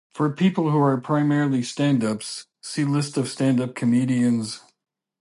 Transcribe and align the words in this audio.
For 0.15 0.31
people 0.31 0.71
who 0.71 0.79
are 0.79 0.99
primarily 0.99 1.61
stand-ups, 1.61 2.47
see 2.59 2.85
list 2.85 3.17
of 3.17 3.27
stand-up 3.27 3.75
comedians. 3.75 4.61